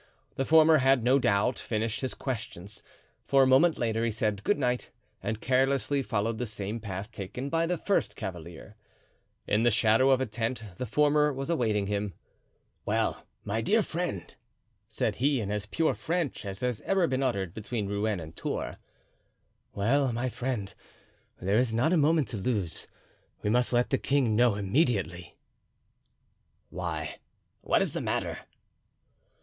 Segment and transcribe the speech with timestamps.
[0.33, 2.81] The former had no doubt finished his questions,
[3.23, 4.89] for a moment later he said good night
[5.21, 8.75] and carelessly followed the same path taken by the first cavalier.
[9.45, 12.15] In the shadow of a tent the former was awaiting him.
[12.83, 14.33] "Well, my dear friend?"
[14.89, 18.77] said he, in as pure French as has ever been uttered between Rouen and Tours.
[19.75, 20.73] "Well, my friend,
[21.39, 22.87] there is not a moment to lose;
[23.43, 25.37] we must let the king know immediately."
[26.71, 27.19] "Why,
[27.61, 28.39] what is the matter?"